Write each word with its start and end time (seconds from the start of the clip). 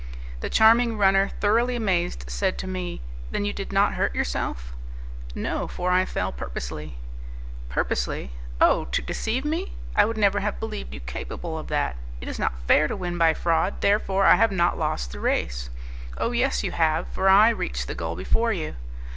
The 0.39 0.49
charming 0.49 0.97
runner, 0.97 1.29
thoroughly 1.39 1.75
amazed, 1.75 2.27
said 2.27 2.57
to 2.57 2.67
me, 2.67 3.01
"Then 3.29 3.45
you 3.45 3.53
did 3.53 3.71
not 3.71 3.93
hurt 3.93 4.15
yourself?" 4.15 4.73
"No, 5.35 5.67
for 5.67 5.91
I 5.91 6.05
fell 6.05 6.31
purposely." 6.31 6.97
"Purposely? 7.69 8.31
Oh, 8.59 8.85
to 8.85 9.01
deceive 9.03 9.45
me! 9.45 9.73
I 9.95 10.05
would 10.05 10.17
never 10.17 10.39
have 10.39 10.59
believed 10.59 10.95
you 10.95 11.01
capable 11.01 11.55
of 11.55 11.67
that. 11.67 11.97
It 12.19 12.27
is 12.27 12.39
not 12.39 12.63
fair 12.67 12.87
to 12.87 12.95
win 12.95 13.19
by 13.19 13.35
fraud; 13.35 13.81
therefore 13.81 14.25
I 14.25 14.37
have 14.37 14.51
not 14.51 14.75
lost 14.75 15.11
the 15.11 15.19
race." 15.19 15.69
"Oh! 16.17 16.31
yes, 16.31 16.63
you 16.63 16.71
have, 16.71 17.07
for 17.09 17.29
I 17.29 17.49
reached 17.49 17.85
the 17.87 17.93
goal 17.93 18.15
before 18.15 18.51
you." 18.51 18.77